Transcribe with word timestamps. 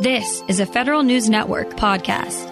This 0.00 0.44
is 0.46 0.60
a 0.60 0.66
Federal 0.66 1.02
News 1.02 1.28
Network 1.28 1.70
podcast. 1.70 2.46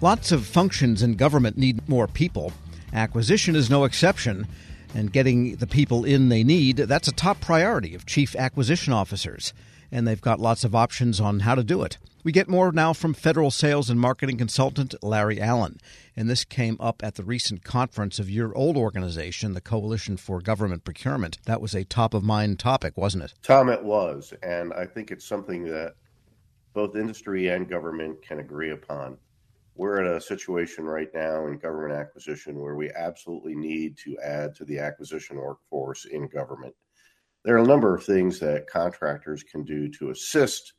Lots 0.00 0.30
of 0.30 0.46
functions 0.46 1.02
in 1.02 1.16
government 1.16 1.58
need 1.58 1.88
more 1.88 2.06
people. 2.06 2.52
Acquisition 2.92 3.56
is 3.56 3.68
no 3.68 3.82
exception. 3.82 4.46
And 4.94 5.12
getting 5.12 5.56
the 5.56 5.66
people 5.66 6.04
in 6.04 6.28
they 6.28 6.44
need, 6.44 6.76
that's 6.76 7.08
a 7.08 7.12
top 7.12 7.40
priority 7.40 7.96
of 7.96 8.06
chief 8.06 8.36
acquisition 8.36 8.92
officers. 8.92 9.52
And 9.90 10.06
they've 10.06 10.20
got 10.20 10.38
lots 10.38 10.62
of 10.62 10.76
options 10.76 11.20
on 11.20 11.40
how 11.40 11.56
to 11.56 11.64
do 11.64 11.82
it. 11.82 11.98
We 12.24 12.32
get 12.32 12.48
more 12.48 12.72
now 12.72 12.94
from 12.94 13.12
federal 13.12 13.50
sales 13.50 13.90
and 13.90 14.00
marketing 14.00 14.38
consultant 14.38 14.94
Larry 15.02 15.38
Allen. 15.38 15.78
And 16.16 16.26
this 16.26 16.42
came 16.42 16.78
up 16.80 17.02
at 17.04 17.16
the 17.16 17.22
recent 17.22 17.64
conference 17.64 18.18
of 18.18 18.30
your 18.30 18.56
old 18.56 18.78
organization, 18.78 19.52
the 19.52 19.60
Coalition 19.60 20.16
for 20.16 20.40
Government 20.40 20.84
Procurement. 20.84 21.36
That 21.44 21.60
was 21.60 21.74
a 21.74 21.84
top 21.84 22.14
of 22.14 22.24
mind 22.24 22.58
topic, 22.58 22.96
wasn't 22.96 23.24
it? 23.24 23.34
Tom, 23.42 23.68
it 23.68 23.84
was. 23.84 24.32
And 24.42 24.72
I 24.72 24.86
think 24.86 25.10
it's 25.10 25.26
something 25.26 25.64
that 25.64 25.96
both 26.72 26.96
industry 26.96 27.48
and 27.48 27.68
government 27.68 28.22
can 28.22 28.38
agree 28.38 28.70
upon. 28.70 29.18
We're 29.74 30.00
in 30.00 30.16
a 30.16 30.20
situation 30.20 30.86
right 30.86 31.10
now 31.12 31.46
in 31.46 31.58
government 31.58 31.92
acquisition 31.92 32.58
where 32.58 32.74
we 32.74 32.90
absolutely 32.92 33.54
need 33.54 33.98
to 33.98 34.16
add 34.24 34.54
to 34.54 34.64
the 34.64 34.78
acquisition 34.78 35.36
workforce 35.36 36.06
in 36.06 36.28
government. 36.28 36.74
There 37.44 37.56
are 37.56 37.62
a 37.62 37.66
number 37.66 37.94
of 37.94 38.02
things 38.02 38.38
that 38.38 38.66
contractors 38.66 39.42
can 39.42 39.62
do 39.62 39.90
to 39.98 40.08
assist 40.08 40.72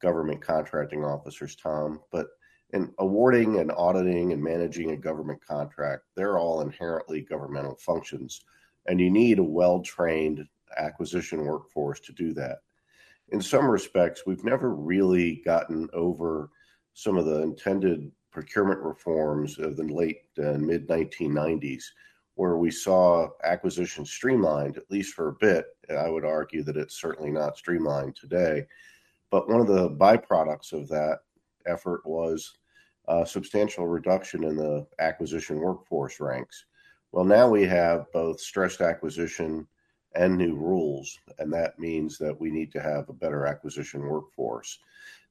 government 0.00 0.40
contracting 0.40 1.04
officers, 1.04 1.56
Tom, 1.56 2.00
but 2.10 2.28
in 2.70 2.92
awarding 2.98 3.58
and 3.58 3.72
auditing 3.72 4.32
and 4.32 4.42
managing 4.42 4.90
a 4.90 4.96
government 4.96 5.40
contract, 5.46 6.04
they're 6.14 6.38
all 6.38 6.60
inherently 6.60 7.22
governmental 7.22 7.76
functions, 7.76 8.44
and 8.86 9.00
you 9.00 9.10
need 9.10 9.38
a 9.38 9.44
well 9.44 9.80
trained 9.80 10.46
acquisition 10.76 11.44
workforce 11.44 12.00
to 12.00 12.12
do 12.12 12.34
that. 12.34 12.58
In 13.30 13.40
some 13.40 13.68
respects, 13.68 14.24
we've 14.26 14.44
never 14.44 14.74
really 14.74 15.36
gotten 15.44 15.88
over 15.92 16.50
some 16.94 17.16
of 17.16 17.26
the 17.26 17.42
intended 17.42 18.10
procurement 18.30 18.80
reforms 18.80 19.58
of 19.58 19.76
the 19.76 19.84
late 19.84 20.22
and 20.36 20.66
mid 20.66 20.88
1990s, 20.88 21.84
where 22.34 22.56
we 22.56 22.70
saw 22.70 23.28
acquisition 23.44 24.04
streamlined, 24.04 24.76
at 24.76 24.90
least 24.90 25.14
for 25.14 25.28
a 25.28 25.36
bit. 25.40 25.66
I 25.90 26.08
would 26.08 26.24
argue 26.24 26.62
that 26.64 26.76
it's 26.76 27.00
certainly 27.00 27.30
not 27.30 27.56
streamlined 27.56 28.16
today. 28.16 28.66
But 29.30 29.48
one 29.48 29.60
of 29.60 29.66
the 29.66 29.90
byproducts 29.90 30.72
of 30.72 30.88
that 30.88 31.20
effort 31.66 32.04
was 32.04 32.54
a 33.08 33.26
substantial 33.26 33.86
reduction 33.86 34.44
in 34.44 34.56
the 34.56 34.86
acquisition 34.98 35.58
workforce 35.58 36.20
ranks. 36.20 36.64
Well, 37.12 37.24
now 37.24 37.48
we 37.48 37.64
have 37.64 38.10
both 38.12 38.40
stressed 38.40 38.80
acquisition 38.80 39.66
and 40.14 40.36
new 40.36 40.54
rules, 40.54 41.18
and 41.38 41.52
that 41.52 41.78
means 41.78 42.18
that 42.18 42.38
we 42.38 42.50
need 42.50 42.72
to 42.72 42.82
have 42.82 43.08
a 43.08 43.14
better 43.14 43.46
acquisition 43.46 44.02
workforce. 44.02 44.78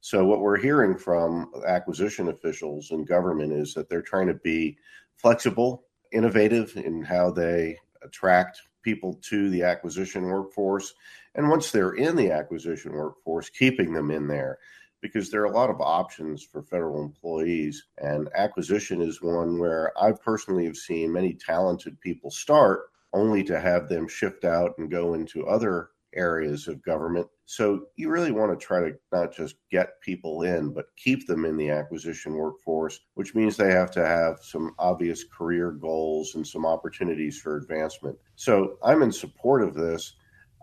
So, 0.01 0.25
what 0.25 0.41
we're 0.41 0.57
hearing 0.57 0.97
from 0.97 1.51
acquisition 1.67 2.29
officials 2.29 2.91
in 2.91 3.05
government 3.05 3.53
is 3.53 3.73
that 3.73 3.89
they're 3.89 4.01
trying 4.01 4.27
to 4.27 4.35
be 4.35 4.77
flexible, 5.15 5.83
innovative 6.11 6.75
in 6.77 7.03
how 7.03 7.31
they 7.31 7.77
attract 8.03 8.61
people 8.87 9.19
to 9.21 9.49
the 9.49 9.63
acquisition 9.63 10.23
workforce. 10.23 10.93
And 11.35 11.49
once 11.49 11.71
they're 11.71 11.95
in 11.95 12.15
the 12.15 12.31
acquisition 12.31 12.93
workforce, 12.93 13.49
keeping 13.49 13.91
them 13.91 14.11
in 14.11 14.27
there 14.29 14.59
because 15.01 15.29
there 15.29 15.41
are 15.41 15.51
a 15.51 15.51
lot 15.51 15.69
of 15.69 15.81
options 15.81 16.41
for 16.41 16.63
federal 16.63 17.03
employees. 17.03 17.85
And 17.97 18.29
acquisition 18.33 19.01
is 19.01 19.21
one 19.21 19.59
where 19.59 19.91
I 20.01 20.13
personally 20.13 20.63
have 20.63 20.77
seen 20.77 21.11
many 21.11 21.33
talented 21.33 21.99
people 21.99 22.31
start 22.31 22.89
only 23.11 23.43
to 23.43 23.59
have 23.59 23.89
them 23.89 24.07
shift 24.07 24.45
out 24.45 24.77
and 24.77 24.89
go 24.89 25.15
into 25.15 25.45
other 25.45 25.89
areas 26.17 26.67
of 26.67 26.83
government. 26.83 27.27
So 27.45 27.85
you 27.95 28.09
really 28.09 28.31
want 28.31 28.57
to 28.57 28.65
try 28.65 28.81
to 28.81 28.97
not 29.13 29.33
just 29.33 29.55
get 29.71 30.01
people 30.01 30.41
in, 30.41 30.73
but 30.73 30.87
keep 30.97 31.27
them 31.27 31.45
in 31.45 31.55
the 31.55 31.69
acquisition 31.69 32.33
workforce, 32.33 32.99
which 33.13 33.35
means 33.35 33.55
they 33.55 33.71
have 33.71 33.91
to 33.91 34.05
have 34.05 34.39
some 34.41 34.73
obvious 34.79 35.23
career 35.23 35.71
goals 35.71 36.35
and 36.35 36.45
some 36.45 36.65
opportunities 36.65 37.39
for 37.39 37.57
advancement. 37.57 38.17
So 38.35 38.77
I'm 38.83 39.03
in 39.03 39.11
support 39.11 39.63
of 39.63 39.73
this. 39.73 40.15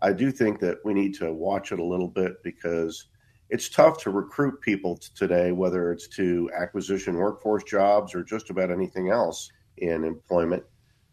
I 0.02 0.12
do 0.12 0.30
think 0.30 0.60
that 0.60 0.78
we 0.84 0.92
need 0.92 1.14
to 1.14 1.32
watch 1.32 1.72
it 1.72 1.78
a 1.78 1.84
little 1.84 2.08
bit 2.08 2.42
because 2.42 3.06
it's 3.48 3.68
tough 3.68 3.98
to 4.02 4.10
recruit 4.10 4.60
people 4.60 4.98
today, 5.14 5.52
whether 5.52 5.92
it's 5.92 6.08
to 6.08 6.50
acquisition 6.54 7.14
workforce 7.14 7.64
jobs 7.64 8.14
or 8.14 8.24
just 8.24 8.50
about 8.50 8.70
anything 8.70 9.10
else 9.10 9.50
in 9.78 10.04
employment. 10.04 10.62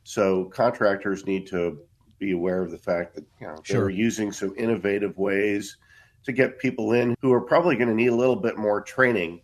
So 0.03 0.45
contractors 0.45 1.25
need 1.25 1.47
to 1.47 1.79
be 2.21 2.31
aware 2.31 2.61
of 2.61 2.71
the 2.71 2.77
fact 2.77 3.15
that 3.15 3.25
you 3.41 3.47
know 3.47 3.55
sure. 3.63 3.81
they're 3.81 3.89
using 3.89 4.31
some 4.31 4.53
innovative 4.55 5.17
ways 5.17 5.77
to 6.23 6.31
get 6.31 6.59
people 6.59 6.93
in 6.93 7.15
who 7.19 7.33
are 7.33 7.41
probably 7.41 7.75
going 7.75 7.89
to 7.89 7.95
need 7.95 8.07
a 8.07 8.15
little 8.15 8.35
bit 8.35 8.57
more 8.57 8.79
training 8.79 9.41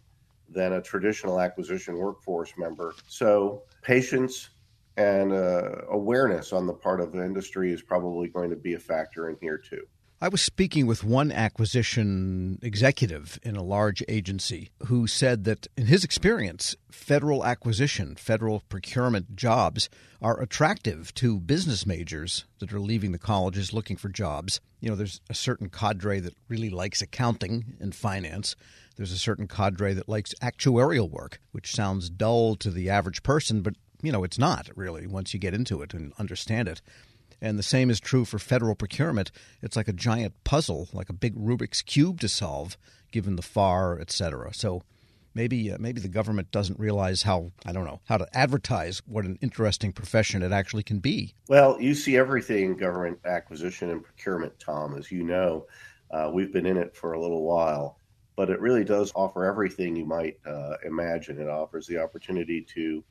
than 0.47 0.73
a 0.73 0.81
traditional 0.81 1.41
acquisition 1.41 1.97
workforce 1.97 2.53
member. 2.57 2.93
So 3.07 3.63
patience 3.81 4.49
and 4.95 5.33
uh, 5.33 5.81
awareness 5.89 6.53
on 6.53 6.67
the 6.67 6.73
part 6.73 7.01
of 7.01 7.11
the 7.11 7.23
industry 7.23 7.73
is 7.73 7.81
probably 7.81 8.27
going 8.29 8.51
to 8.51 8.55
be 8.55 8.75
a 8.75 8.79
factor 8.79 9.29
in 9.29 9.37
here 9.41 9.57
too. 9.57 9.85
I 10.19 10.29
was 10.29 10.41
speaking 10.41 10.87
with 10.87 11.03
one 11.03 11.31
acquisition 11.31 12.57
executive 12.63 13.39
in 13.43 13.55
a 13.55 13.61
large 13.61 14.03
agency 14.07 14.71
who 14.87 15.05
said 15.05 15.43
that, 15.43 15.67
in 15.77 15.85
his 15.85 16.03
experience, 16.03 16.75
federal 16.89 17.45
acquisition, 17.45 18.15
federal 18.15 18.63
procurement 18.67 19.35
jobs 19.35 19.89
are 20.19 20.41
attractive 20.41 21.13
to 21.15 21.39
business 21.39 21.85
majors 21.85 22.45
that 22.57 22.73
are 22.73 22.79
leaving 22.79 23.11
the 23.11 23.19
colleges 23.19 23.73
looking 23.73 23.95
for 23.95 24.09
jobs. 24.09 24.59
You 24.79 24.89
know, 24.89 24.95
there's 24.95 25.21
a 25.29 25.35
certain 25.35 25.69
cadre 25.69 26.19
that 26.19 26.33
really 26.47 26.71
likes 26.71 27.03
accounting 27.03 27.77
and 27.79 27.93
finance. 27.93 28.55
There's 28.95 29.11
a 29.11 29.19
certain 29.19 29.47
cadre 29.47 29.93
that 29.93 30.09
likes 30.09 30.33
actuarial 30.41 31.11
work, 31.11 31.39
which 31.51 31.75
sounds 31.75 32.09
dull 32.09 32.55
to 32.55 32.71
the 32.71 32.89
average 32.89 33.21
person, 33.21 33.61
but 33.61 33.75
you 34.01 34.11
know, 34.11 34.23
it's 34.23 34.39
not 34.39 34.67
really 34.75 35.05
once 35.05 35.35
you 35.35 35.39
get 35.39 35.53
into 35.53 35.83
it 35.83 35.93
and 35.93 36.11
understand 36.17 36.67
it. 36.67 36.81
And 37.41 37.57
the 37.57 37.63
same 37.63 37.89
is 37.89 37.99
true 37.99 38.25
for 38.25 38.39
federal 38.39 38.75
procurement. 38.75 39.31
It's 39.61 39.75
like 39.75 39.87
a 39.87 39.93
giant 39.93 40.43
puzzle, 40.43 40.89
like 40.91 41.09
a 41.09 41.13
big 41.13 41.35
Rubik's 41.35 41.81
cube 41.81 42.19
to 42.21 42.27
solve, 42.27 42.77
given 43.11 43.35
the 43.35 43.41
FAR, 43.41 43.99
et 43.99 44.11
cetera. 44.11 44.53
So 44.53 44.81
maybe 45.37 45.71
uh, 45.71 45.77
maybe 45.79 46.01
the 46.01 46.07
government 46.07 46.51
doesn't 46.51 46.79
realize 46.79 47.21
how 47.21 47.51
I 47.65 47.71
don't 47.71 47.85
know 47.85 48.01
how 48.05 48.17
to 48.17 48.27
advertise 48.33 49.01
what 49.05 49.23
an 49.25 49.37
interesting 49.41 49.93
profession 49.93 50.41
it 50.41 50.51
actually 50.51 50.83
can 50.83 50.99
be. 50.99 51.35
Well, 51.47 51.79
you 51.79 51.93
see 51.93 52.17
everything 52.17 52.75
government 52.75 53.19
acquisition 53.23 53.91
and 53.91 54.03
procurement, 54.03 54.59
Tom, 54.59 54.97
as 54.97 55.11
you 55.11 55.23
know. 55.23 55.67
Uh, 56.09 56.31
we've 56.33 56.51
been 56.51 56.65
in 56.65 56.77
it 56.77 56.95
for 56.95 57.13
a 57.13 57.21
little 57.21 57.43
while, 57.43 57.99
but 58.35 58.49
it 58.49 58.59
really 58.59 58.83
does 58.83 59.11
offer 59.15 59.45
everything 59.45 59.95
you 59.95 60.05
might 60.05 60.39
uh, 60.45 60.75
imagine. 60.85 61.39
It 61.39 61.49
offers 61.49 61.85
the 61.85 62.01
opportunity 62.01 62.61
to 62.73 63.03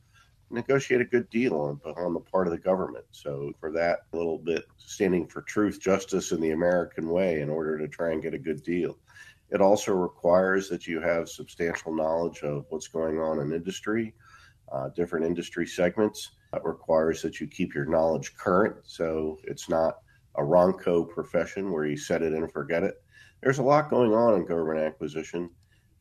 negotiate 0.50 1.00
a 1.00 1.04
good 1.04 1.28
deal 1.30 1.54
on, 1.54 1.80
on 1.96 2.14
the 2.14 2.20
part 2.20 2.46
of 2.46 2.52
the 2.52 2.58
government. 2.58 3.04
So, 3.10 3.52
for 3.60 3.70
that, 3.72 4.00
little 4.12 4.38
bit 4.38 4.64
standing 4.76 5.26
for 5.26 5.42
truth, 5.42 5.80
justice, 5.80 6.32
and 6.32 6.42
the 6.42 6.52
American 6.52 7.08
way 7.10 7.40
in 7.40 7.50
order 7.50 7.78
to 7.78 7.88
try 7.88 8.12
and 8.12 8.22
get 8.22 8.34
a 8.34 8.38
good 8.38 8.62
deal. 8.62 8.98
It 9.50 9.60
also 9.60 9.92
requires 9.92 10.68
that 10.68 10.86
you 10.86 11.00
have 11.00 11.28
substantial 11.28 11.94
knowledge 11.94 12.42
of 12.42 12.66
what's 12.68 12.88
going 12.88 13.20
on 13.20 13.40
in 13.40 13.52
industry, 13.52 14.14
uh, 14.72 14.88
different 14.90 15.26
industry 15.26 15.66
segments. 15.66 16.32
It 16.52 16.64
requires 16.64 17.22
that 17.22 17.40
you 17.40 17.46
keep 17.46 17.74
your 17.74 17.86
knowledge 17.86 18.34
current. 18.36 18.76
So, 18.84 19.38
it's 19.44 19.68
not 19.68 19.98
a 20.36 20.42
Ronco 20.42 21.08
profession 21.08 21.72
where 21.72 21.86
you 21.86 21.96
set 21.96 22.22
it 22.22 22.32
and 22.32 22.50
forget 22.52 22.82
it. 22.82 23.02
There's 23.42 23.58
a 23.58 23.62
lot 23.62 23.90
going 23.90 24.12
on 24.12 24.34
in 24.34 24.46
government 24.46 24.80
acquisition. 24.80 25.50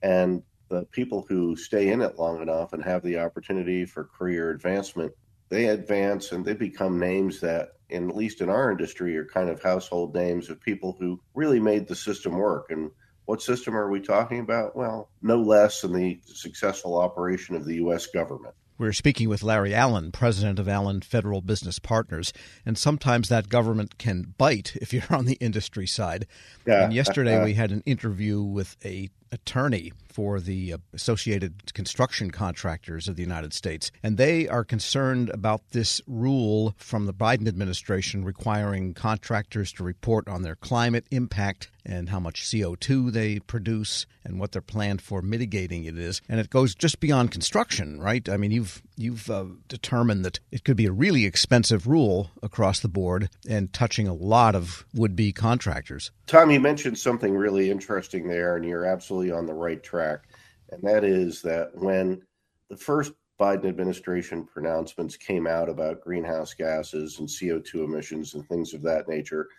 And 0.01 0.43
the 0.69 0.85
people 0.85 1.25
who 1.27 1.55
stay 1.55 1.89
in 1.89 2.01
it 2.01 2.17
long 2.17 2.41
enough 2.41 2.73
and 2.73 2.83
have 2.83 3.03
the 3.03 3.19
opportunity 3.19 3.85
for 3.85 4.05
career 4.05 4.51
advancement, 4.51 5.11
they 5.49 5.67
advance 5.67 6.31
and 6.31 6.43
they 6.43 6.53
become 6.53 6.99
names 6.99 7.39
that, 7.41 7.73
in, 7.89 8.09
at 8.09 8.15
least 8.15 8.41
in 8.41 8.49
our 8.49 8.71
industry, 8.71 9.15
are 9.17 9.25
kind 9.25 9.49
of 9.49 9.61
household 9.61 10.15
names 10.15 10.49
of 10.49 10.59
people 10.59 10.95
who 10.99 11.19
really 11.33 11.59
made 11.59 11.87
the 11.87 11.95
system 11.95 12.33
work. 12.33 12.67
And 12.71 12.91
what 13.25 13.41
system 13.41 13.75
are 13.75 13.89
we 13.89 13.99
talking 13.99 14.39
about? 14.39 14.75
Well, 14.75 15.09
no 15.21 15.39
less 15.41 15.81
than 15.81 15.93
the 15.93 16.19
successful 16.25 16.99
operation 16.99 17.55
of 17.55 17.65
the 17.65 17.75
U.S. 17.75 18.07
government. 18.07 18.55
We're 18.77 18.91
speaking 18.91 19.29
with 19.29 19.41
Larry 19.41 19.73
Allen, 19.73 20.11
president 20.11 20.59
of 20.59 20.67
Allen 20.67 20.99
Federal 20.99 21.39
Business 21.39 21.79
Partners. 21.79 22.33
And 22.65 22.77
sometimes 22.77 23.29
that 23.29 23.47
government 23.47 23.97
can 23.97 24.33
bite 24.37 24.75
if 24.75 24.91
you're 24.93 25.03
on 25.09 25.25
the 25.25 25.37
industry 25.39 25.87
side. 25.87 26.27
Yeah. 26.67 26.83
And 26.83 26.93
yesterday 26.93 27.41
we 27.43 27.53
had 27.53 27.71
an 27.71 27.83
interview 27.85 28.41
with 28.41 28.75
a 28.83 29.09
attorney 29.31 29.91
for 30.07 30.39
the 30.39 30.73
uh, 30.73 30.77
Associated 30.93 31.73
Construction 31.73 32.31
Contractors 32.31 33.07
of 33.07 33.15
the 33.15 33.21
United 33.21 33.53
States. 33.53 33.91
And 34.01 34.17
they 34.17 34.47
are 34.47 34.63
concerned 34.63 35.29
about 35.29 35.61
this 35.71 36.01
rule 36.07 36.73
from 36.77 37.05
the 37.05 37.13
Biden 37.13 37.47
administration 37.47 38.23
requiring 38.23 38.93
contractors 38.93 39.73
to 39.73 39.83
report 39.83 40.27
on 40.29 40.41
their 40.41 40.55
climate 40.55 41.05
impact 41.11 41.69
and 41.85 42.09
how 42.09 42.19
much 42.19 42.43
CO2 42.43 43.11
they 43.11 43.39
produce 43.39 44.05
and 44.23 44.39
what 44.39 44.53
their 44.53 44.61
plan 44.61 44.97
for 44.97 45.21
mitigating 45.21 45.83
it 45.83 45.97
is. 45.97 46.21
And 46.29 46.39
it 46.39 46.49
goes 46.49 46.73
just 46.73 46.99
beyond 46.99 47.31
construction, 47.31 47.99
right? 47.99 48.27
I 48.29 48.37
mean, 48.37 48.51
you've 48.51 48.81
you've 48.97 49.29
uh, 49.29 49.45
determined 49.67 50.25
that 50.25 50.39
it 50.51 50.63
could 50.63 50.77
be 50.77 50.85
a 50.85 50.91
really 50.91 51.25
expensive 51.25 51.87
rule 51.87 52.31
across 52.41 52.79
the 52.79 52.87
board 52.87 53.29
and 53.47 53.71
touching 53.73 54.07
a 54.07 54.13
lot 54.13 54.55
of 54.55 54.85
would 54.93 55.15
be 55.15 55.31
contractors. 55.31 56.11
Tom, 56.27 56.51
you 56.51 56.59
mentioned 56.59 56.97
something 56.97 57.35
really 57.35 57.69
interesting 57.69 58.27
there, 58.27 58.55
and 58.55 58.65
you're 58.65 58.85
absolutely 58.85 59.31
on 59.31 59.45
the 59.45 59.53
right 59.53 59.81
track. 59.83 60.27
And 60.71 60.81
that 60.83 61.03
is 61.03 61.41
that 61.43 61.71
when 61.75 62.21
the 62.69 62.77
first 62.77 63.13
Biden 63.39 63.67
administration 63.67 64.45
pronouncements 64.45 65.17
came 65.17 65.45
out 65.45 65.69
about 65.69 66.01
greenhouse 66.01 66.53
gases 66.53 67.19
and 67.19 67.27
CO2 67.27 67.83
emissions 67.83 68.33
and 68.33 68.47
things 68.47 68.73
of 68.73 68.81
that 68.83 69.07
nature, 69.07 69.49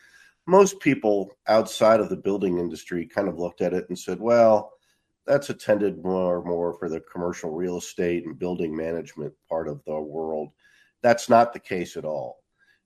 most 0.46 0.80
people 0.80 1.30
outside 1.46 2.00
of 2.00 2.08
the 2.08 2.16
building 2.16 2.58
industry 2.58 3.06
kind 3.06 3.28
of 3.28 3.38
looked 3.38 3.60
at 3.60 3.74
it 3.74 3.88
and 3.88 3.98
said, 3.98 4.20
well, 4.20 4.72
that's 5.26 5.50
attended 5.50 6.02
more 6.04 6.38
and 6.38 6.46
more 6.46 6.74
for 6.78 6.88
the 6.88 7.00
commercial 7.00 7.50
real 7.50 7.78
estate 7.78 8.24
and 8.24 8.38
building 8.38 8.74
management 8.74 9.32
part 9.48 9.68
of 9.68 9.82
the 9.84 10.00
world. 10.00 10.50
That's 11.02 11.28
not 11.28 11.52
the 11.52 11.58
case 11.58 11.96
at 11.96 12.04
all. 12.04 12.38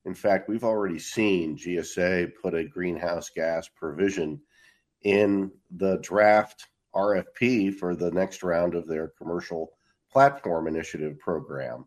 In 0.07 0.15
fact, 0.15 0.49
we've 0.49 0.65
already 0.65 0.99
seen 0.99 1.57
GSA 1.57 2.33
put 2.41 2.55
a 2.55 2.65
greenhouse 2.65 3.31
gas 3.35 3.69
provision 3.69 4.41
in 5.03 5.51
the 5.77 5.99
draft 5.99 6.69
RFP 6.95 7.75
for 7.75 7.95
the 7.95 8.11
next 8.11 8.43
round 8.43 8.75
of 8.75 8.87
their 8.87 9.09
commercial 9.09 9.73
platform 10.11 10.67
initiative 10.67 11.19
program, 11.19 11.85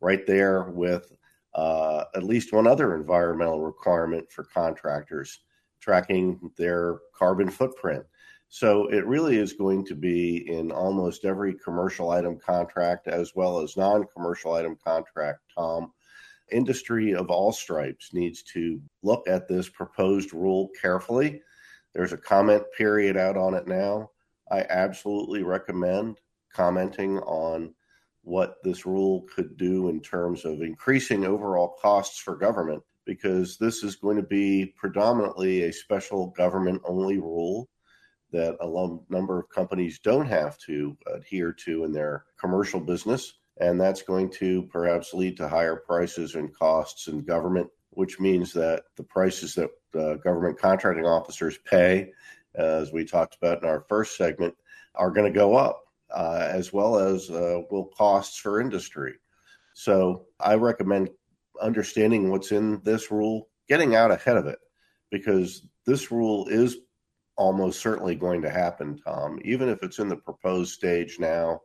right 0.00 0.26
there 0.26 0.64
with 0.64 1.12
uh, 1.54 2.04
at 2.14 2.24
least 2.24 2.52
one 2.52 2.66
other 2.66 2.94
environmental 2.94 3.60
requirement 3.60 4.30
for 4.30 4.44
contractors 4.44 5.40
tracking 5.80 6.50
their 6.56 6.98
carbon 7.14 7.50
footprint. 7.50 8.04
So 8.54 8.86
it 8.88 9.06
really 9.06 9.38
is 9.38 9.54
going 9.54 9.86
to 9.86 9.94
be 9.94 10.46
in 10.46 10.70
almost 10.70 11.24
every 11.24 11.54
commercial 11.54 12.10
item 12.10 12.38
contract 12.38 13.08
as 13.08 13.34
well 13.34 13.60
as 13.60 13.78
non 13.78 14.04
commercial 14.14 14.52
item 14.52 14.76
contract, 14.84 15.40
Tom. 15.56 15.90
Industry 16.50 17.14
of 17.14 17.30
all 17.30 17.52
stripes 17.52 18.12
needs 18.12 18.42
to 18.52 18.78
look 19.02 19.26
at 19.26 19.48
this 19.48 19.70
proposed 19.70 20.34
rule 20.34 20.68
carefully. 20.78 21.40
There's 21.94 22.12
a 22.12 22.18
comment 22.18 22.64
period 22.76 23.16
out 23.16 23.38
on 23.38 23.54
it 23.54 23.66
now. 23.66 24.10
I 24.50 24.66
absolutely 24.68 25.42
recommend 25.42 26.18
commenting 26.52 27.20
on 27.20 27.72
what 28.20 28.62
this 28.62 28.84
rule 28.84 29.24
could 29.34 29.56
do 29.56 29.88
in 29.88 30.02
terms 30.02 30.44
of 30.44 30.60
increasing 30.60 31.24
overall 31.24 31.74
costs 31.80 32.18
for 32.18 32.36
government, 32.36 32.82
because 33.06 33.56
this 33.56 33.82
is 33.82 33.96
going 33.96 34.18
to 34.18 34.22
be 34.22 34.74
predominantly 34.76 35.62
a 35.62 35.72
special 35.72 36.26
government 36.36 36.82
only 36.84 37.16
rule 37.16 37.70
that 38.32 38.56
a 38.60 39.12
number 39.12 39.38
of 39.38 39.48
companies 39.50 39.98
don't 39.98 40.26
have 40.26 40.58
to 40.58 40.96
adhere 41.06 41.52
to 41.52 41.84
in 41.84 41.92
their 41.92 42.24
commercial 42.38 42.80
business. 42.80 43.34
And 43.60 43.80
that's 43.80 44.02
going 44.02 44.30
to 44.32 44.62
perhaps 44.64 45.14
lead 45.14 45.36
to 45.36 45.48
higher 45.48 45.76
prices 45.76 46.34
and 46.34 46.56
costs 46.56 47.08
in 47.08 47.20
government, 47.20 47.68
which 47.90 48.18
means 48.18 48.52
that 48.54 48.84
the 48.96 49.04
prices 49.04 49.54
that 49.54 49.70
uh, 49.94 50.14
government 50.14 50.58
contracting 50.58 51.06
officers 51.06 51.58
pay, 51.58 52.12
as 52.54 52.92
we 52.92 53.04
talked 53.04 53.36
about 53.36 53.62
in 53.62 53.68
our 53.68 53.84
first 53.88 54.16
segment, 54.16 54.54
are 54.94 55.10
going 55.10 55.30
to 55.30 55.38
go 55.38 55.54
up 55.54 55.82
uh, 56.10 56.48
as 56.50 56.72
well 56.72 56.98
as 56.98 57.30
uh, 57.30 57.60
will 57.70 57.86
costs 57.86 58.38
for 58.38 58.60
industry. 58.60 59.14
So 59.74 60.26
I 60.40 60.54
recommend 60.54 61.10
understanding 61.60 62.30
what's 62.30 62.52
in 62.52 62.80
this 62.82 63.10
rule, 63.10 63.48
getting 63.68 63.94
out 63.94 64.10
ahead 64.10 64.36
of 64.36 64.46
it, 64.46 64.58
because 65.10 65.66
this 65.86 66.10
rule 66.10 66.48
is 66.48 66.76
almost 67.36 67.80
certainly 67.80 68.14
going 68.14 68.42
to 68.42 68.50
happen, 68.50 68.98
Tom. 68.98 69.40
Even 69.44 69.68
if 69.68 69.82
it's 69.82 69.98
in 69.98 70.08
the 70.08 70.16
proposed 70.16 70.72
stage 70.72 71.18
now, 71.18 71.60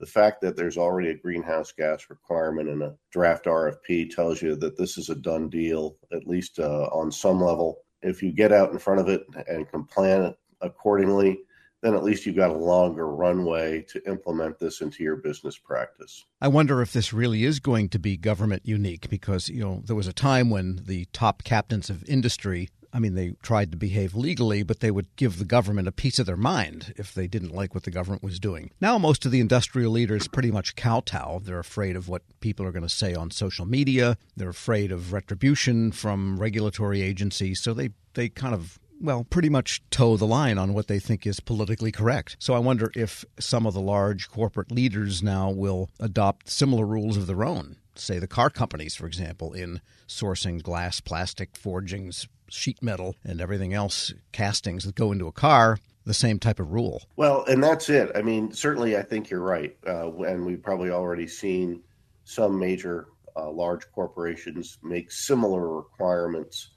the 0.00 0.06
fact 0.06 0.40
that 0.40 0.56
there's 0.56 0.78
already 0.78 1.10
a 1.10 1.14
greenhouse 1.14 1.72
gas 1.72 2.06
requirement 2.08 2.68
in 2.68 2.82
a 2.82 2.94
draft 3.12 3.44
RFP 3.44 4.14
tells 4.14 4.40
you 4.40 4.56
that 4.56 4.76
this 4.76 4.96
is 4.96 5.10
a 5.10 5.14
done 5.14 5.50
deal, 5.50 5.96
at 6.12 6.26
least 6.26 6.58
uh, 6.58 6.88
on 6.92 7.12
some 7.12 7.40
level. 7.40 7.82
If 8.02 8.22
you 8.22 8.32
get 8.32 8.50
out 8.50 8.72
in 8.72 8.78
front 8.78 9.00
of 9.00 9.08
it 9.08 9.26
and 9.46 9.68
can 9.68 9.84
plan 9.84 10.34
accordingly, 10.62 11.40
then 11.82 11.94
at 11.94 12.02
least 12.02 12.26
you've 12.26 12.36
got 12.36 12.50
a 12.50 12.56
longer 12.56 13.08
runway 13.08 13.82
to 13.88 14.06
implement 14.08 14.58
this 14.58 14.80
into 14.80 15.02
your 15.02 15.16
business 15.16 15.56
practice. 15.58 16.24
I 16.40 16.48
wonder 16.48 16.82
if 16.82 16.92
this 16.92 17.12
really 17.12 17.44
is 17.44 17.58
going 17.60 17.88
to 17.90 17.98
be 17.98 18.16
government 18.16 18.62
unique 18.64 19.08
because, 19.08 19.48
you 19.48 19.62
know, 19.62 19.82
there 19.84 19.96
was 19.96 20.06
a 20.06 20.12
time 20.12 20.50
when 20.50 20.80
the 20.86 21.06
top 21.12 21.42
captains 21.42 21.88
of 21.88 22.08
industry 22.08 22.68
I 22.92 22.98
mean, 22.98 23.14
they 23.14 23.34
tried 23.42 23.70
to 23.70 23.76
behave 23.76 24.14
legally, 24.14 24.62
but 24.62 24.80
they 24.80 24.90
would 24.90 25.14
give 25.16 25.38
the 25.38 25.44
government 25.44 25.88
a 25.88 25.92
piece 25.92 26.18
of 26.18 26.26
their 26.26 26.36
mind 26.36 26.92
if 26.96 27.14
they 27.14 27.26
didn't 27.26 27.54
like 27.54 27.74
what 27.74 27.84
the 27.84 27.90
government 27.90 28.22
was 28.22 28.40
doing. 28.40 28.70
Now, 28.80 28.98
most 28.98 29.24
of 29.24 29.32
the 29.32 29.40
industrial 29.40 29.92
leaders 29.92 30.28
pretty 30.28 30.50
much 30.50 30.76
kowtow. 30.76 31.40
They're 31.42 31.58
afraid 31.58 31.96
of 31.96 32.08
what 32.08 32.22
people 32.40 32.66
are 32.66 32.72
going 32.72 32.82
to 32.82 32.88
say 32.88 33.14
on 33.14 33.30
social 33.30 33.66
media. 33.66 34.16
They're 34.36 34.48
afraid 34.48 34.90
of 34.90 35.12
retribution 35.12 35.92
from 35.92 36.38
regulatory 36.38 37.02
agencies. 37.02 37.60
So 37.60 37.74
they, 37.74 37.90
they 38.14 38.28
kind 38.28 38.54
of 38.54 38.78
well, 39.00 39.24
pretty 39.24 39.48
much 39.48 39.82
toe 39.90 40.16
the 40.16 40.26
line 40.26 40.58
on 40.58 40.74
what 40.74 40.86
they 40.86 40.98
think 40.98 41.26
is 41.26 41.40
politically 41.40 41.90
correct. 41.90 42.36
So 42.38 42.54
I 42.54 42.58
wonder 42.58 42.92
if 42.94 43.24
some 43.38 43.64
of 43.64 43.72
the 43.72 43.80
large 43.80 44.28
corporate 44.28 44.70
leaders 44.70 45.22
now 45.22 45.50
will 45.50 45.88
adopt 45.98 46.50
similar 46.50 46.84
rules 46.84 47.16
of 47.16 47.26
their 47.26 47.42
own. 47.42 47.76
Say 47.94 48.18
the 48.18 48.28
car 48.28 48.50
companies, 48.50 48.94
for 48.94 49.06
example, 49.06 49.52
in 49.52 49.80
sourcing 50.06 50.62
glass, 50.62 51.00
plastic, 51.00 51.56
forgings, 51.56 52.28
sheet 52.50 52.82
metal, 52.82 53.16
and 53.24 53.40
everything 53.40 53.72
else, 53.72 54.12
castings 54.32 54.84
that 54.84 54.94
go 54.94 55.12
into 55.12 55.26
a 55.26 55.32
car, 55.32 55.78
the 56.04 56.14
same 56.14 56.38
type 56.38 56.60
of 56.60 56.72
rule. 56.72 57.02
Well, 57.16 57.44
and 57.44 57.62
that's 57.62 57.88
it. 57.88 58.10
I 58.14 58.22
mean, 58.22 58.52
certainly, 58.52 58.96
I 58.96 59.02
think 59.02 59.30
you're 59.30 59.40
right. 59.40 59.76
Uh, 59.86 60.12
and 60.22 60.44
we've 60.44 60.62
probably 60.62 60.90
already 60.90 61.26
seen 61.26 61.82
some 62.24 62.58
major 62.58 63.08
uh, 63.36 63.50
large 63.50 63.90
corporations 63.92 64.78
make 64.82 65.10
similar 65.10 65.76
requirements 65.76 66.70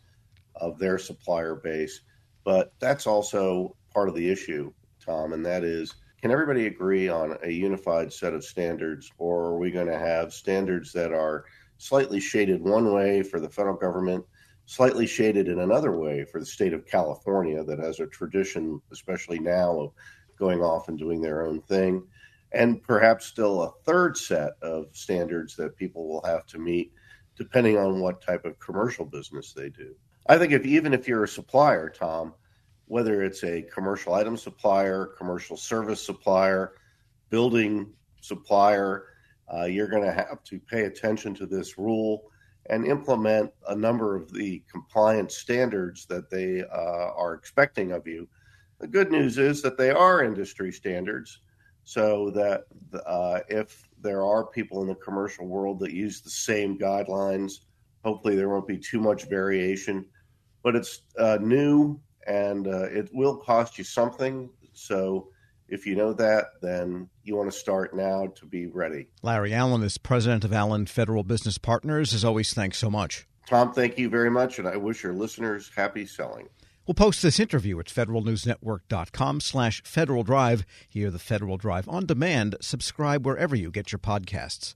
of 0.55 0.77
their 0.77 0.97
supplier 0.97 1.55
base. 1.55 2.01
But 2.43 2.73
that's 2.79 3.07
also 3.07 3.75
part 3.93 4.09
of 4.09 4.15
the 4.15 4.29
issue, 4.29 4.71
Tom, 5.03 5.33
and 5.33 5.45
that 5.45 5.63
is 5.63 5.95
can 6.23 6.31
everybody 6.31 6.67
agree 6.67 7.09
on 7.09 7.37
a 7.43 7.49
unified 7.49 8.13
set 8.13 8.33
of 8.33 8.45
standards, 8.45 9.11
or 9.17 9.43
are 9.43 9.57
we 9.57 9.71
going 9.71 9.87
to 9.87 9.99
have 9.99 10.31
standards 10.31 10.93
that 10.93 11.11
are 11.11 11.43
slightly 11.77 12.21
shaded 12.21 12.63
one 12.63 12.93
way 12.93 13.23
for 13.23 13.41
the 13.41 13.49
federal 13.49 13.75
government, 13.75 14.23
slightly 14.65 15.05
shaded 15.05 15.47
in 15.47 15.59
another 15.59 15.97
way 15.97 16.25
for 16.25 16.39
the 16.39 16.45
state 16.45 16.73
of 16.73 16.85
California 16.85 17.63
that 17.63 17.79
has 17.79 17.99
a 17.99 18.07
tradition, 18.07 18.81
especially 18.91 19.39
now, 19.39 19.79
of 19.79 19.91
going 20.37 20.61
off 20.61 20.87
and 20.87 20.97
doing 20.97 21.21
their 21.21 21.45
own 21.45 21.61
thing, 21.61 22.03
and 22.51 22.81
perhaps 22.83 23.25
still 23.25 23.63
a 23.63 23.71
third 23.85 24.17
set 24.17 24.53
of 24.61 24.87
standards 24.93 25.55
that 25.55 25.75
people 25.75 26.07
will 26.07 26.23
have 26.25 26.45
to 26.45 26.59
meet 26.59 26.91
depending 27.35 27.77
on 27.77 27.99
what 27.99 28.21
type 28.21 28.45
of 28.45 28.59
commercial 28.59 29.05
business 29.05 29.53
they 29.53 29.69
do. 29.69 29.95
I 30.27 30.37
think 30.37 30.53
if 30.53 30.65
even 30.65 30.93
if 30.93 31.07
you're 31.07 31.23
a 31.23 31.27
supplier, 31.27 31.89
Tom, 31.89 32.33
whether 32.85 33.23
it's 33.23 33.43
a 33.43 33.63
commercial 33.63 34.13
item 34.13 34.37
supplier, 34.37 35.07
commercial 35.17 35.57
service 35.57 36.05
supplier, 36.05 36.73
building 37.29 37.91
supplier, 38.21 39.05
uh, 39.53 39.65
you're 39.65 39.87
going 39.87 40.03
to 40.03 40.13
have 40.13 40.43
to 40.43 40.59
pay 40.59 40.83
attention 40.83 41.33
to 41.35 41.45
this 41.45 41.77
rule 41.77 42.25
and 42.67 42.85
implement 42.85 43.51
a 43.67 43.75
number 43.75 44.15
of 44.15 44.31
the 44.31 44.63
compliance 44.71 45.37
standards 45.37 46.05
that 46.05 46.29
they 46.29 46.63
uh, 46.63 47.11
are 47.15 47.33
expecting 47.33 47.91
of 47.91 48.07
you. 48.07 48.27
The 48.79 48.87
good 48.87 49.11
news 49.11 49.37
is 49.37 49.61
that 49.61 49.77
they 49.77 49.91
are 49.91 50.23
industry 50.23 50.71
standards, 50.71 51.39
so 51.83 52.29
that 52.31 52.63
uh, 53.05 53.41
if 53.49 53.87
there 54.01 54.23
are 54.23 54.45
people 54.45 54.81
in 54.81 54.87
the 54.87 54.95
commercial 54.95 55.45
world 55.45 55.79
that 55.79 55.91
use 55.91 56.21
the 56.21 56.29
same 56.29 56.77
guidelines, 56.77 57.59
hopefully 58.03 58.35
there 58.35 58.49
won't 58.49 58.67
be 58.67 58.77
too 58.77 58.99
much 58.99 59.23
variation 59.25 60.05
but 60.63 60.75
it's 60.75 61.01
uh, 61.19 61.37
new 61.41 61.99
and 62.25 62.67
uh, 62.67 62.85
it 62.85 63.09
will 63.13 63.35
cost 63.35 63.77
you 63.77 63.83
something. 63.83 64.49
So 64.71 65.27
if 65.67 65.85
you 65.85 65.95
know 65.95 66.13
that, 66.13 66.45
then 66.61 67.09
you 67.23 67.35
want 67.35 67.51
to 67.51 67.57
start 67.57 67.95
now 67.95 68.27
to 68.35 68.45
be 68.45 68.67
ready. 68.67 69.07
Larry 69.21 69.53
Allen 69.53 69.83
is 69.83 69.97
president 69.97 70.43
of 70.43 70.53
Allen 70.53 70.85
Federal 70.85 71.23
Business 71.23 71.57
Partners. 71.57 72.13
As 72.13 72.23
always, 72.23 72.53
thanks 72.53 72.77
so 72.77 72.89
much. 72.89 73.27
Tom, 73.47 73.73
thank 73.73 73.97
you 73.97 74.09
very 74.09 74.29
much, 74.29 74.59
and 74.59 74.67
I 74.67 74.77
wish 74.77 75.03
your 75.03 75.13
listeners 75.13 75.69
happy 75.75 76.05
selling. 76.05 76.47
We'll 76.85 76.95
post 76.95 77.21
this 77.21 77.39
interview 77.39 77.79
at 77.79 77.85
federalnewsnetwork.com 77.85 79.39
slash 79.39 79.81
Federal 79.85 80.23
Drive. 80.23 80.65
Hear 80.89 81.11
the 81.11 81.19
Federal 81.19 81.57
Drive 81.57 81.87
on 81.87 82.05
demand. 82.05 82.55
Subscribe 82.59 83.25
wherever 83.25 83.55
you 83.55 83.71
get 83.71 83.91
your 83.91 83.99
podcasts. 83.99 84.75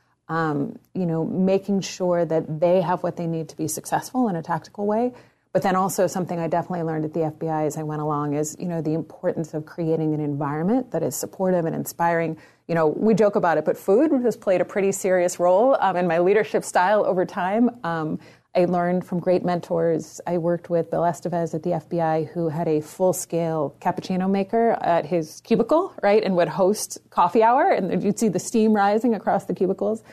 Um, 0.31 0.79
you 0.93 1.05
know, 1.05 1.25
making 1.25 1.81
sure 1.81 2.23
that 2.23 2.61
they 2.61 2.79
have 2.79 3.03
what 3.03 3.17
they 3.17 3.27
need 3.27 3.49
to 3.49 3.57
be 3.57 3.67
successful 3.67 4.29
in 4.29 4.37
a 4.37 4.41
tactical 4.41 4.87
way. 4.87 5.11
But 5.51 5.61
then 5.61 5.75
also 5.75 6.07
something 6.07 6.39
I 6.39 6.47
definitely 6.47 6.83
learned 6.83 7.03
at 7.03 7.13
the 7.13 7.19
FBI 7.19 7.67
as 7.67 7.77
I 7.77 7.83
went 7.83 8.01
along 8.01 8.35
is, 8.35 8.55
you 8.57 8.67
know, 8.67 8.81
the 8.81 8.93
importance 8.93 9.53
of 9.53 9.65
creating 9.65 10.13
an 10.13 10.21
environment 10.21 10.91
that 10.91 11.03
is 11.03 11.17
supportive 11.17 11.65
and 11.65 11.75
inspiring. 11.75 12.37
You 12.69 12.75
know, 12.75 12.87
we 12.87 13.13
joke 13.13 13.35
about 13.35 13.57
it, 13.57 13.65
but 13.65 13.77
food 13.77 14.13
has 14.23 14.37
played 14.37 14.61
a 14.61 14.65
pretty 14.65 14.93
serious 14.93 15.37
role 15.37 15.75
um, 15.81 15.97
in 15.97 16.07
my 16.07 16.19
leadership 16.19 16.63
style 16.63 17.05
over 17.05 17.25
time. 17.25 17.69
Um, 17.83 18.17
I 18.55 18.63
learned 18.65 19.05
from 19.05 19.19
great 19.19 19.43
mentors. 19.43 20.21
I 20.25 20.37
worked 20.37 20.69
with 20.69 20.91
Bill 20.91 21.01
Estevez 21.01 21.53
at 21.53 21.63
the 21.63 21.71
FBI, 21.71 22.29
who 22.29 22.47
had 22.47 22.69
a 22.69 22.79
full 22.79 23.11
scale 23.11 23.75
cappuccino 23.81 24.29
maker 24.29 24.77
at 24.81 25.05
his 25.05 25.41
cubicle, 25.41 25.93
right, 26.01 26.23
and 26.23 26.37
would 26.37 26.49
host 26.49 26.97
coffee 27.09 27.43
hour, 27.43 27.69
and 27.69 28.01
you'd 28.01 28.19
see 28.19 28.29
the 28.29 28.39
steam 28.39 28.73
rising 28.73 29.13
across 29.13 29.45
the 29.45 29.53
cubicles. 29.53 30.03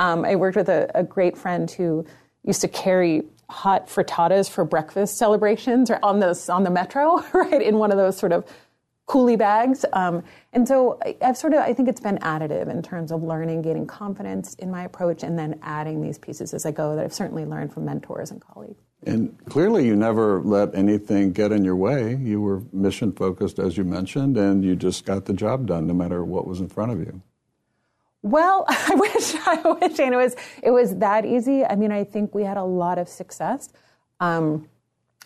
Um, 0.00 0.24
I 0.24 0.34
worked 0.34 0.56
with 0.56 0.70
a, 0.70 0.90
a, 0.94 1.04
great 1.04 1.36
friend 1.36 1.70
who 1.70 2.06
used 2.42 2.62
to 2.62 2.68
carry 2.68 3.22
hot 3.50 3.86
frittatas 3.86 4.48
for 4.48 4.64
breakfast 4.64 5.18
celebrations 5.18 5.90
or 5.90 5.98
on 6.02 6.20
those 6.20 6.48
on 6.48 6.64
the 6.64 6.70
metro, 6.70 7.22
right, 7.34 7.60
in 7.60 7.76
one 7.76 7.92
of 7.92 7.98
those 7.98 8.16
sort 8.16 8.32
of 8.32 8.46
coolie 9.06 9.36
bags. 9.36 9.84
Um, 9.92 10.24
and 10.54 10.66
so 10.66 10.98
I've 11.20 11.36
sort 11.36 11.52
of, 11.52 11.58
I 11.60 11.74
think 11.74 11.86
it's 11.88 12.00
been 12.00 12.16
additive 12.18 12.70
in 12.70 12.80
terms 12.80 13.12
of 13.12 13.22
learning, 13.22 13.60
gaining 13.60 13.86
confidence 13.86 14.54
in 14.54 14.70
my 14.70 14.84
approach, 14.84 15.22
and 15.22 15.38
then 15.38 15.58
adding 15.62 16.00
these 16.00 16.16
pieces 16.16 16.54
as 16.54 16.64
I 16.64 16.70
go 16.70 16.96
that 16.96 17.04
I've 17.04 17.12
certainly 17.12 17.44
learned 17.44 17.74
from 17.74 17.84
mentors 17.84 18.30
and 18.30 18.40
colleagues. 18.40 18.80
And 19.04 19.36
clearly, 19.50 19.86
you 19.86 19.96
never 19.96 20.40
let 20.40 20.74
anything 20.74 21.32
get 21.32 21.52
in 21.52 21.62
your 21.62 21.76
way. 21.76 22.16
You 22.16 22.40
were 22.40 22.62
mission 22.72 23.12
focused, 23.12 23.58
as 23.58 23.76
you 23.76 23.84
mentioned, 23.84 24.38
and 24.38 24.64
you 24.64 24.76
just 24.76 25.04
got 25.04 25.26
the 25.26 25.34
job 25.34 25.66
done 25.66 25.86
no 25.86 25.94
matter 25.94 26.24
what 26.24 26.46
was 26.46 26.60
in 26.60 26.68
front 26.68 26.92
of 26.92 27.00
you. 27.00 27.20
Well, 28.22 28.64
I 28.68 28.94
wish 28.94 29.34
I 29.46 29.78
wish 29.80 29.98
it 29.98 30.16
was 30.16 30.36
it 30.62 30.70
was 30.70 30.96
that 30.98 31.24
easy. 31.24 31.64
I 31.64 31.76
mean, 31.76 31.92
I 31.92 32.04
think 32.04 32.34
we 32.34 32.44
had 32.44 32.56
a 32.56 32.64
lot 32.64 32.98
of 32.98 33.08
success. 33.08 33.70
Um, 34.20 34.68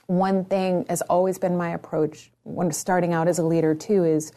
one 0.06 0.44
thing 0.44 0.84
has 0.88 1.02
always 1.02 1.38
been 1.38 1.56
my 1.56 1.70
approach 1.70 2.30
when 2.44 2.70
starting 2.72 3.12
out 3.12 3.26
as 3.26 3.38
a 3.38 3.42
leader 3.44 3.74
too 3.74 4.04
is 4.04 4.32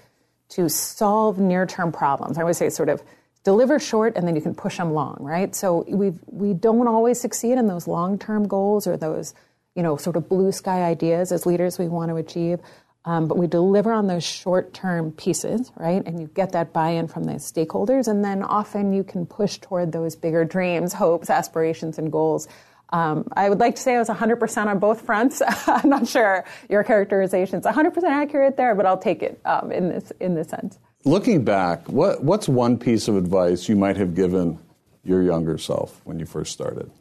to 0.49 0.69
solve 0.69 1.37
near-term 1.39 1.91
problems. 1.91 2.37
I 2.37 2.41
always 2.41 2.57
say 2.57 2.69
sort 2.69 2.87
of 2.87 3.03
deliver 3.43 3.79
short 3.79 4.15
and 4.15 4.25
then 4.27 4.35
you 4.35 4.41
can 4.41 4.55
push 4.55 4.77
them 4.77 4.93
long, 4.93 5.17
right? 5.19 5.53
So 5.55 5.83
we 5.87 6.13
we 6.27 6.53
don't 6.53 6.87
always 6.87 7.19
succeed 7.19 7.57
in 7.57 7.67
those 7.67 7.87
long-term 7.87 8.47
goals 8.47 8.87
or 8.87 8.97
those 8.97 9.33
you 9.75 9.83
know 9.83 9.97
sort 9.97 10.15
of 10.15 10.27
blue 10.27 10.51
sky 10.51 10.83
ideas 10.83 11.31
as 11.31 11.45
leaders 11.45 11.77
we 11.77 11.87
want 11.87 12.09
to 12.09 12.15
achieve. 12.15 12.59
Um, 13.07 13.27
but 13.27 13.37
we 13.37 13.47
deliver 13.47 13.93
on 13.93 14.07
those 14.07 14.25
short-term 14.25 15.13
pieces, 15.13 15.71
right? 15.77 16.05
And 16.05 16.19
you 16.19 16.27
get 16.27 16.51
that 16.51 16.73
buy-in 16.73 17.07
from 17.07 17.23
the 17.23 17.33
stakeholders, 17.33 18.09
and 18.09 18.23
then 18.23 18.43
often 18.43 18.91
you 18.91 19.03
can 19.03 19.25
push 19.25 19.59
toward 19.59 19.93
those 19.93 20.15
bigger 20.15 20.43
dreams, 20.43 20.91
hopes, 20.91 21.29
aspirations, 21.29 21.97
and 21.97 22.11
goals 22.11 22.49
um, 22.91 23.27
I 23.35 23.49
would 23.49 23.59
like 23.59 23.75
to 23.75 23.81
say 23.81 23.95
I 23.95 23.99
was 23.99 24.07
100% 24.07 24.65
on 24.67 24.79
both 24.79 25.01
fronts. 25.01 25.41
I'm 25.67 25.89
not 25.89 26.07
sure 26.07 26.45
your 26.69 26.83
characterization 26.83 27.59
is 27.59 27.65
100% 27.65 28.03
accurate 28.03 28.57
there, 28.57 28.75
but 28.75 28.85
I'll 28.85 28.97
take 28.97 29.23
it 29.23 29.39
um, 29.45 29.71
in 29.71 29.89
this 29.89 30.11
in 30.19 30.35
this 30.35 30.47
sense. 30.47 30.79
Looking 31.03 31.43
back, 31.43 31.87
what, 31.89 32.23
what's 32.23 32.49
one 32.49 32.77
piece 32.77 33.07
of 33.07 33.15
advice 33.15 33.69
you 33.69 33.75
might 33.75 33.97
have 33.97 34.15
given 34.15 34.59
your 35.03 35.21
younger 35.21 35.57
self 35.57 36.01
when 36.03 36.19
you 36.19 36.25
first 36.25 36.51
started? 36.51 36.91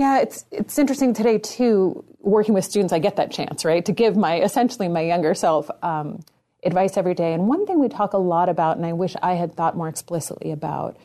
Yeah, 0.00 0.20
it's 0.20 0.46
it's 0.50 0.78
interesting 0.78 1.12
today 1.12 1.36
too. 1.36 2.02
Working 2.20 2.54
with 2.54 2.64
students, 2.64 2.90
I 2.90 3.00
get 3.00 3.16
that 3.16 3.30
chance, 3.30 3.66
right, 3.66 3.84
to 3.84 3.92
give 3.92 4.16
my 4.16 4.40
essentially 4.40 4.88
my 4.88 5.02
younger 5.02 5.34
self 5.34 5.70
um, 5.82 6.20
advice 6.62 6.96
every 6.96 7.12
day. 7.12 7.34
And 7.34 7.48
one 7.48 7.66
thing 7.66 7.78
we 7.78 7.90
talk 7.90 8.14
a 8.14 8.18
lot 8.18 8.48
about, 8.48 8.78
and 8.78 8.86
I 8.86 8.94
wish 8.94 9.14
I 9.22 9.34
had 9.34 9.54
thought 9.54 9.76
more 9.76 9.88
explicitly 9.88 10.52
about, 10.52 10.96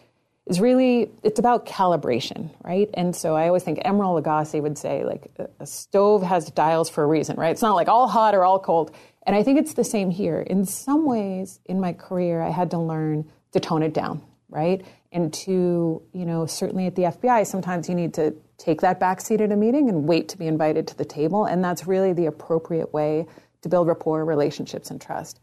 is 0.46 0.62
really 0.62 1.12
it's 1.24 1.40
about 1.40 1.66
calibration, 1.66 2.52
right? 2.64 2.90
And 2.94 3.14
so 3.14 3.36
I 3.36 3.48
always 3.48 3.64
think 3.64 3.80
Emeril 3.80 4.24
Lagasse 4.24 4.62
would 4.62 4.78
say 4.78 5.04
like 5.04 5.30
a 5.60 5.66
stove 5.66 6.24
has 6.24 6.50
dials 6.50 6.90
for 6.90 7.04
a 7.04 7.08
reason, 7.08 7.36
right? 7.36 7.52
It's 7.52 7.62
not 7.62 7.76
like 7.76 7.90
all 7.90 8.08
hot 8.08 8.34
or 8.34 8.46
all 8.46 8.60
cold. 8.60 8.96
And 9.24 9.36
I 9.36 9.44
think 9.44 9.60
it's 9.60 9.74
the 9.74 9.84
same 9.84 10.10
here. 10.10 10.40
In 10.40 10.64
some 10.64 11.06
ways, 11.06 11.60
in 11.66 11.82
my 11.82 11.92
career, 11.92 12.42
I 12.42 12.50
had 12.50 12.72
to 12.72 12.80
learn 12.80 13.30
to 13.52 13.60
tone 13.60 13.84
it 13.84 13.94
down, 13.94 14.22
right? 14.48 14.86
And 15.16 15.34
to, 15.34 16.02
you 16.12 16.26
know, 16.26 16.46
certainly 16.46 16.88
at 16.88 16.96
the 16.96 17.04
FBI, 17.04 17.48
sometimes 17.48 17.88
you 17.88 17.96
need 17.96 18.14
to 18.16 18.36
take 18.58 18.82
that 18.82 19.00
back 19.00 19.22
seat 19.22 19.40
at 19.40 19.50
a 19.50 19.56
meeting 19.56 19.88
and 19.88 20.06
wait 20.06 20.28
to 20.28 20.38
be 20.38 20.46
invited 20.46 20.88
to 20.90 20.98
the 20.98 21.06
table. 21.06 21.46
And 21.46 21.64
that's 21.64 21.88
really 21.88 22.12
the 22.12 22.26
appropriate 22.26 22.94
way 22.94 23.26
to 23.62 23.70
build 23.70 23.88
rapport, 23.88 24.26
relationships, 24.26 24.92
and 24.92 25.00
trust. 25.00 25.40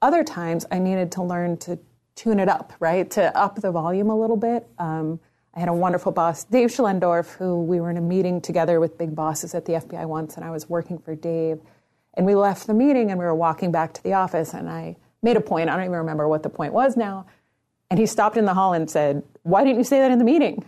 Other 0.00 0.22
times, 0.22 0.66
I 0.70 0.78
needed 0.78 1.10
to 1.12 1.24
learn 1.24 1.56
to 1.58 1.80
tune 2.14 2.38
it 2.38 2.48
up, 2.48 2.72
right? 2.78 3.10
To 3.10 3.36
up 3.36 3.56
the 3.56 3.72
volume 3.72 4.08
a 4.08 4.16
little 4.16 4.36
bit. 4.36 4.68
Um, 4.78 5.18
I 5.52 5.58
had 5.58 5.68
a 5.68 5.74
wonderful 5.74 6.12
boss, 6.12 6.44
Dave 6.44 6.68
Schlendorf, 6.68 7.34
who 7.34 7.60
we 7.60 7.80
were 7.80 7.90
in 7.90 7.96
a 7.96 8.00
meeting 8.00 8.40
together 8.40 8.78
with 8.78 8.96
big 8.96 9.16
bosses 9.16 9.52
at 9.52 9.64
the 9.64 9.72
FBI 9.72 10.06
once, 10.06 10.36
and 10.36 10.44
I 10.44 10.50
was 10.50 10.68
working 10.68 10.96
for 10.96 11.16
Dave. 11.16 11.58
And 12.14 12.24
we 12.24 12.36
left 12.36 12.68
the 12.68 12.74
meeting 12.74 13.10
and 13.10 13.18
we 13.18 13.24
were 13.24 13.34
walking 13.34 13.72
back 13.72 13.92
to 13.94 14.02
the 14.04 14.12
office, 14.12 14.54
and 14.54 14.68
I 14.68 14.94
made 15.22 15.36
a 15.36 15.40
point. 15.40 15.68
I 15.68 15.74
don't 15.74 15.82
even 15.82 15.96
remember 15.96 16.28
what 16.28 16.44
the 16.44 16.48
point 16.48 16.72
was 16.72 16.96
now. 16.96 17.26
And 17.90 17.98
he 17.98 18.06
stopped 18.06 18.36
in 18.36 18.44
the 18.44 18.54
hall 18.54 18.72
and 18.72 18.90
said, 18.90 19.22
Why 19.42 19.64
didn't 19.64 19.78
you 19.78 19.84
say 19.84 20.00
that 20.00 20.10
in 20.10 20.18
the 20.18 20.24
meeting? 20.24 20.64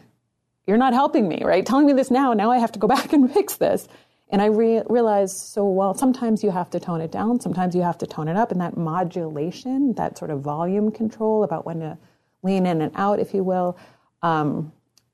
You're 0.66 0.78
not 0.78 0.94
helping 0.94 1.28
me, 1.28 1.42
right? 1.44 1.64
Telling 1.64 1.86
me 1.86 1.92
this 1.92 2.10
now. 2.10 2.32
Now 2.32 2.50
I 2.50 2.58
have 2.58 2.72
to 2.72 2.78
go 2.78 2.86
back 2.96 3.12
and 3.12 3.32
fix 3.32 3.56
this. 3.56 3.88
And 4.32 4.40
I 4.40 4.46
re- 4.46 4.82
realized 4.88 5.36
so 5.36 5.64
well, 5.68 5.94
sometimes 5.94 6.44
you 6.44 6.50
have 6.52 6.70
to 6.70 6.80
tone 6.80 7.00
it 7.00 7.10
down, 7.10 7.40
sometimes 7.40 7.74
you 7.74 7.82
have 7.82 7.98
to 7.98 8.06
tone 8.06 8.28
it 8.28 8.36
up. 8.36 8.52
And 8.52 8.60
that 8.60 8.76
modulation, 8.76 9.94
that 9.94 10.16
sort 10.16 10.30
of 10.30 10.40
volume 10.40 10.92
control 10.92 11.42
about 11.42 11.66
when 11.66 11.80
to 11.80 11.98
lean 12.42 12.64
in 12.64 12.80
and 12.80 12.92
out, 12.94 13.18
if 13.18 13.34
you 13.34 13.42
will, 13.42 13.76
um, 14.22 14.72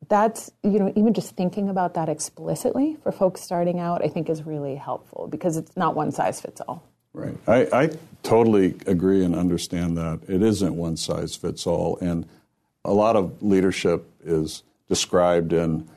that's, 0.09 0.51
you 0.63 0.79
know, 0.79 0.93
even 0.95 1.15
just 1.15 1.35
thinking 1.35 1.69
about 1.69 1.95
that 1.95 2.09
explicitly 2.09 2.97
for 3.03 3.11
folks 3.11 3.41
starting 3.41 3.81
out, 3.81 4.05
I 4.05 4.09
think 4.09 4.29
is 4.29 4.45
really 4.45 4.77
helpful 4.77 5.27
because 5.29 5.57
it's 5.57 5.77
not 5.77 5.97
one 5.97 6.13
size 6.13 6.41
fits 6.41 6.61
all. 6.61 6.85
Right. 7.17 7.37
I, 7.47 7.85
I 7.85 7.91
totally 8.23 8.75
agree 8.87 9.25
and 9.25 9.35
understand 9.35 9.97
that. 9.97 10.21
It 10.29 10.43
isn't 10.43 10.77
one 10.77 10.99
size 10.99 11.35
fits 11.35 11.67
all. 11.67 11.97
And 12.01 12.29
a 12.85 12.93
lot 12.93 13.17
of 13.17 13.43
leadership 13.43 14.05
is 14.23 14.63
described 14.87 15.55
in 15.55 15.89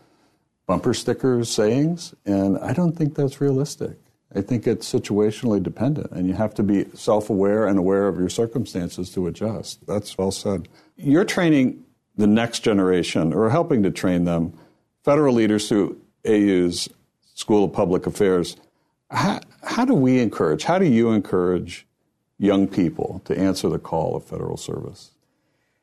bumper 0.65 0.93
stickers 0.93 1.49
sayings, 1.49 2.15
and 2.25 2.57
I 2.59 2.71
don't 2.71 2.95
think 2.95 3.15
that's 3.15 3.41
realistic. 3.41 3.97
I 4.33 4.39
think 4.41 4.65
it's 4.65 4.91
situationally 4.91 5.61
dependent, 5.61 6.11
and 6.11 6.25
you 6.25 6.35
have 6.35 6.53
to 6.53 6.63
be 6.63 6.85
self 6.93 7.29
aware 7.29 7.67
and 7.67 7.77
aware 7.77 8.07
of 8.07 8.17
your 8.17 8.29
circumstances 8.29 9.09
to 9.11 9.27
adjust. 9.27 9.85
That's 9.87 10.17
well 10.17 10.31
said. 10.31 10.69
You're 10.95 11.25
training 11.25 11.83
the 12.15 12.27
next 12.27 12.59
generation, 12.59 13.33
or 13.33 13.49
helping 13.49 13.83
to 13.83 13.91
train 13.91 14.23
them, 14.23 14.53
federal 15.03 15.33
leaders 15.33 15.67
through 15.67 15.99
AU's 16.25 16.87
School 17.33 17.65
of 17.65 17.73
Public 17.73 18.05
Affairs. 18.05 18.55
How, 19.09 19.41
how 19.63 19.85
do 19.85 19.93
we 19.93 20.19
encourage, 20.19 20.63
how 20.63 20.79
do 20.79 20.85
you 20.85 21.11
encourage 21.11 21.87
young 22.37 22.67
people 22.67 23.21
to 23.25 23.37
answer 23.37 23.69
the 23.69 23.79
call 23.79 24.15
of 24.15 24.23
federal 24.23 24.57
service? 24.57 25.11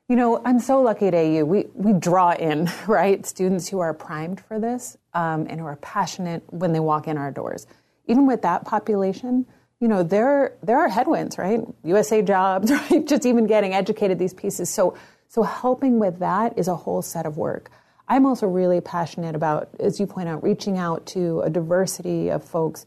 You 0.09 0.15
know, 0.15 0.41
I'm 0.45 0.61
so 0.61 0.81
lucky 0.81 1.09
at 1.09 1.15
AU. 1.15 1.45
We, 1.45 1.67
we 1.75 1.93
draw 1.93 2.31
in, 2.33 2.71
right, 2.87 3.27
students 3.27 3.69
who 3.69 3.81
are 3.81 3.93
primed 3.93 4.41
for 4.41 4.59
this 4.59 4.97
um, 5.15 5.47
and 5.49 5.61
who 5.61 5.67
are 5.67 5.77
passionate 5.77 6.45
when 6.53 6.73
they 6.73 6.81
walk 6.81 7.09
in 7.09 7.19
our 7.19 7.31
doors. 7.31 7.67
Even 8.07 8.27
with 8.27 8.43
that 8.43 8.65
population, 8.65 9.47
you 9.81 9.89
know, 9.89 10.03
there, 10.03 10.57
there 10.63 10.79
are 10.79 10.89
headwinds, 10.89 11.39
right? 11.39 11.61
USA 11.83 12.23
jobs, 12.23 12.71
right? 12.91 13.07
Just 13.07 13.27
even 13.27 13.47
getting 13.47 13.75
educated, 13.75 14.19
these 14.19 14.33
pieces. 14.33 14.73
So, 14.73 14.97
so 15.29 15.43
helping 15.43 15.99
with 15.99 16.21
that 16.21 16.57
is 16.57 16.69
a 16.69 16.77
whole 16.77 17.03
set 17.03 17.27
of 17.27 17.37
work. 17.37 17.71
I'm 18.09 18.25
also 18.25 18.47
really 18.47 18.81
passionate 18.81 19.35
about, 19.35 19.69
as 19.81 19.99
you 19.99 20.07
point 20.07 20.29
out, 20.29 20.43
reaching 20.43 20.79
out 20.79 21.05
to 21.07 21.41
a 21.41 21.51
diversity 21.51 22.29
of 22.29 22.45
folks 22.45 22.87